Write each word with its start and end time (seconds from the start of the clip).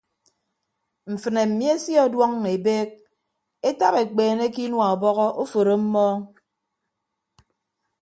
Mfịnne 1.11 1.41
mmi 1.49 1.65
esie 1.73 1.99
ọduọñọ 2.07 2.47
ebeek 2.55 2.89
etap 3.69 3.93
ekpeene 4.03 4.45
ke 4.53 4.61
inua 4.67 4.85
ọbọhọ 4.95 5.25
oforo 5.41 5.73
mmọọñ. 5.83 6.19